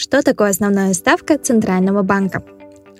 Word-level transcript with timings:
Что 0.00 0.22
такое 0.22 0.48
основная 0.48 0.94
ставка 0.94 1.36
Центрального 1.36 2.00
банка? 2.00 2.42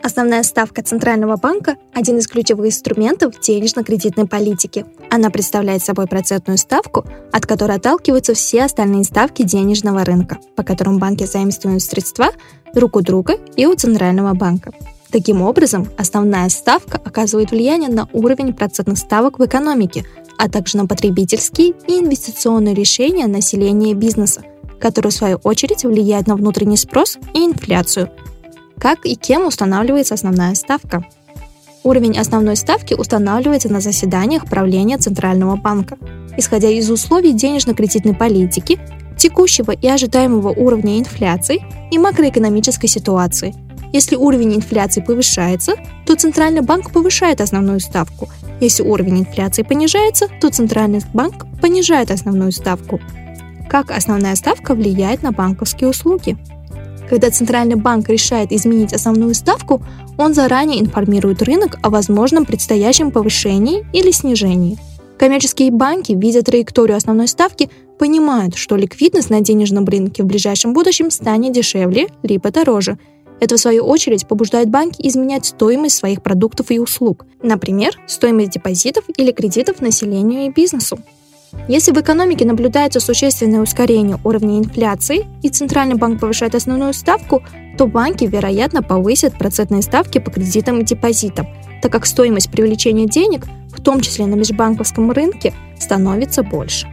Основная 0.03 0.43
ставка 0.43 0.83
Центрального 0.83 1.37
банка– 1.37 1.77
один 1.95 2.19
из 2.19 2.27
ключевых 2.27 2.67
инструментов 2.67 3.41
денежно-кредитной 3.41 4.27
политики. 4.27 4.85
Она 5.11 5.31
представляет 5.31 5.83
собой 5.83 6.07
процентную 6.07 6.59
ставку, 6.59 7.07
от 7.33 7.47
которой 7.47 7.79
отталкиваются 7.79 8.35
все 8.35 8.65
остальные 8.65 9.05
ставки 9.05 9.45
денежного 9.45 10.05
рынка, 10.05 10.41
по 10.57 10.63
которым 10.63 10.99
банки 10.99 11.25
заимствуют 11.25 11.83
средства 11.83 12.33
друг 12.75 12.97
у 12.97 13.01
друга 13.01 13.39
и 13.57 13.65
у 13.65 13.75
Центрального 13.75 14.35
банка. 14.35 14.75
Таким 15.11 15.41
образом, 15.41 15.89
основная 15.97 16.51
ставка 16.51 17.01
оказывает 17.03 17.51
влияние 17.51 17.89
на 17.89 18.11
уровень 18.13 18.53
процентных 18.53 18.99
ставок 18.99 19.39
в 19.39 19.47
экономике, 19.47 20.05
а 20.37 20.51
также 20.51 20.77
на 20.77 20.87
потребительские 20.87 21.73
и 21.89 21.99
инвестиционные 21.99 22.75
решения 22.75 23.27
населения 23.27 23.93
и 23.93 23.95
бизнеса, 23.95 24.43
которые 24.81 25.11
в 25.11 25.15
свою 25.15 25.37
очередь 25.45 25.85
влияют 25.85 26.27
на 26.27 26.37
внутренний 26.37 26.77
спрос 26.77 27.19
и 27.35 27.45
инфляцию. 27.45 28.11
Как 28.79 29.05
и 29.05 29.15
кем 29.15 29.47
устанавливается 29.47 30.15
основная 30.15 30.55
ставка? 30.55 31.05
Уровень 31.83 32.19
основной 32.19 32.57
ставки 32.57 32.95
устанавливается 32.95 33.73
на 33.73 33.81
заседаниях 33.81 34.47
правления 34.47 34.99
Центрального 34.99 35.57
банка, 35.57 35.97
исходя 36.37 36.69
из 36.69 36.91
условий 36.91 37.33
денежно-кредитной 37.33 38.15
политики, 38.15 38.79
текущего 39.19 39.73
и 39.73 39.87
ожидаемого 39.87 40.51
уровня 40.51 40.99
инфляции 40.99 41.63
и 41.91 41.99
макроэкономической 41.99 42.89
ситуации– 42.89 43.55
если 43.93 44.15
уровень 44.15 44.55
инфляции 44.55 45.01
повышается, 45.01 45.75
то 46.07 46.15
Центральный 46.15 46.61
банк 46.61 46.93
повышает 46.93 47.41
основную 47.41 47.81
ставку. 47.81 48.29
Если 48.61 48.83
уровень 48.83 49.21
инфляции 49.21 49.63
понижается, 49.63 50.29
то 50.41 50.49
Центральный 50.51 51.01
банк 51.13 51.47
понижает 51.61 52.11
основную 52.11 52.53
ставку. 52.53 53.01
Как 53.71 53.93
основная 53.93 54.35
ставка 54.35 54.75
влияет 54.75 55.23
на 55.23 55.31
банковские 55.31 55.89
услуги? 55.89 56.37
Когда 57.09 57.31
Центральный 57.31 57.77
банк 57.77 58.09
решает 58.09 58.51
изменить 58.51 58.93
основную 58.93 59.33
ставку, 59.35 59.81
он 60.19 60.35
заранее 60.35 60.81
информирует 60.81 61.41
рынок 61.43 61.79
о 61.81 61.89
возможном 61.89 62.45
предстоящем 62.45 63.13
повышении 63.13 63.87
или 63.93 64.11
снижении. 64.11 64.77
Коммерческие 65.19 65.71
банки, 65.71 66.13
видя 66.13 66.43
траекторию 66.43 66.97
основной 66.97 67.29
ставки, 67.29 67.71
понимают, 67.99 68.57
что 68.57 68.75
ликвидность 68.77 69.31
на 69.31 69.41
денежном 69.41 69.85
рынке 69.85 70.25
в 70.25 70.27
ближайшем 70.27 70.73
будущем 70.73 71.11
станет 71.11 71.53
дешевле 71.53 72.09
либо 72.23 72.51
дороже– 72.51 72.99
это, 73.41 73.57
в 73.57 73.59
свою 73.59 73.87
очередь, 73.87 74.27
побуждает 74.27 74.69
банки 74.69 75.01
изменять 75.07 75.47
стоимость 75.47 75.97
своих 75.97 76.23
продуктов 76.23 76.71
и 76.71 76.79
услуг, 76.79 77.25
например, 77.43 77.99
стоимость 78.07 78.51
депозитов 78.51 79.05
или 79.17 79.33
кредитов 79.33 79.81
населению 79.81 80.45
и 80.45 80.51
бизнесу. 80.51 80.99
Если 81.69 81.93
в 81.93 82.01
экономике 82.01 82.45
наблюдается 82.45 83.01
существенное 83.01 83.61
ускорение 83.61 84.19
уровня 84.25 84.59
инфляции 84.59 85.27
и 85.43 85.49
Центральный 85.49 85.97
банк 85.97 86.21
повышает 86.21 86.55
основную 86.55 86.93
ставку, 86.93 87.43
то 87.79 87.87
банки, 87.87 88.25
вероятно, 88.25 88.83
повысят 88.83 89.39
процентные 89.39 89.83
ставки 89.83 90.19
по 90.19 90.31
кредитам 90.31 90.81
и 90.81 90.85
депозитам, 90.85 91.47
так 91.83 91.93
как 91.93 92.07
стоимость 92.07 92.51
привлечения 92.51 93.07
денег, 93.07 93.47
в 93.73 93.81
том 93.81 94.01
числе 94.01 94.27
на 94.27 94.35
межбанковском 94.35 95.11
рынке, 95.13 95.55
становится 95.79 96.43
больше. 96.43 96.87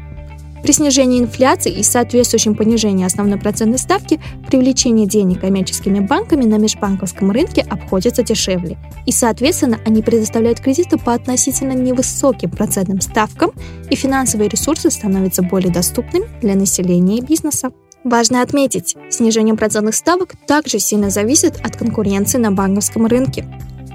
При 0.67 0.73
снижении 0.73 1.21
инфляции 1.21 1.71
и 1.71 1.81
соответствующем 1.81 2.53
понижении 2.53 3.05
основной 3.05 3.39
процентной 3.39 3.77
ставки 3.77 4.19
привлечение 4.47 5.07
денег 5.07 5.39
коммерческими 5.39 6.01
банками 6.01 6.43
на 6.43 6.57
межбанковском 6.57 7.31
рынке 7.31 7.65
обходится 7.69 8.21
дешевле. 8.21 8.77
И, 9.05 9.13
соответственно, 9.13 9.79
они 9.85 10.01
предоставляют 10.01 10.59
кредиты 10.59 10.97
по 10.97 11.13
относительно 11.13 11.71
невысоким 11.71 12.49
процентным 12.49 12.99
ставкам, 12.99 13.51
и 13.89 13.95
финансовые 13.95 14.49
ресурсы 14.49 14.91
становятся 14.91 15.41
более 15.41 15.71
доступными 15.71 16.25
для 16.41 16.55
населения 16.55 17.19
и 17.19 17.21
бизнеса. 17.21 17.71
Важно 18.03 18.41
отметить, 18.41 18.97
снижение 19.09 19.55
процентных 19.55 19.95
ставок 19.95 20.33
также 20.47 20.79
сильно 20.79 21.09
зависит 21.09 21.61
от 21.63 21.77
конкуренции 21.77 22.39
на 22.39 22.51
банковском 22.51 23.05
рынке. 23.05 23.45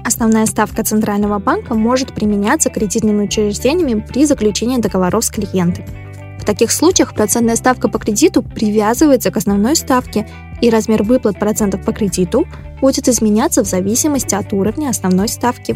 Основная 0.03 0.47
ставка 0.47 0.83
Центрального 0.83 1.37
банка 1.37 1.75
может 1.75 2.15
применяться 2.15 2.71
кредитными 2.71 3.25
учреждениями 3.25 4.03
при 4.11 4.25
заключении 4.25 4.79
договоров 4.79 5.23
с 5.23 5.29
клиентами. 5.29 6.02
В 6.43 6.45
таких 6.45 6.73
случаях 6.73 7.15
процентная 7.15 7.55
ставка 7.55 7.87
по 7.87 7.97
кредиту 7.99 8.43
привязывается 8.43 9.31
к 9.31 9.37
основной 9.37 9.77
ставке, 9.77 10.27
и 10.59 10.69
размер 10.69 11.03
выплат 11.03 11.39
процентов 11.39 11.85
по 11.85 11.93
кредиту 11.93 12.45
будет 12.81 13.07
изменяться 13.07 13.63
в 13.63 13.65
зависимости 13.65 14.35
от 14.35 14.51
уровня 14.51 14.89
основной 14.89 15.29
ставки. 15.29 15.73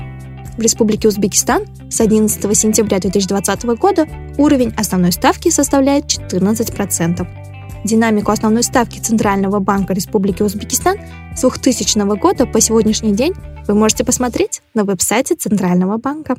В 0.58 0.62
Республике 0.62 1.08
Узбекистан 1.08 1.64
с 1.90 2.02
11 2.02 2.58
сентября 2.58 3.00
2020 3.00 3.64
года 3.80 4.08
уровень 4.38 4.74
основной 4.76 5.14
ставки 5.14 5.48
составляет 5.48 6.08
14%. 6.08 7.26
Динамику 7.86 8.32
основной 8.32 8.64
ставки 8.64 9.00
Центрального 9.00 9.60
банка 9.60 9.94
Республики 9.94 10.44
Узбекистан 10.44 10.98
с 11.34 11.40
2000 11.44 12.18
года 12.18 12.46
по 12.46 12.60
сегодняшний 12.60 13.14
день 13.14 13.34
вы 13.70 13.74
можете 13.74 14.04
посмотреть 14.04 14.62
на 14.74 14.84
веб-сайте 14.84 15.36
Центрального 15.36 15.98
банка. 15.98 16.36